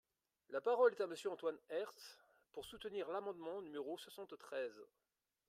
La 0.49 0.61
parole 0.61 0.93
est 0.95 1.01
à 1.01 1.05
Monsieur 1.05 1.29
Antoine 1.29 1.59
Herth, 1.69 2.17
pour 2.53 2.65
soutenir 2.65 3.07
l’amendement 3.11 3.61
numéro 3.61 3.99
soixante-treize. 3.99 4.81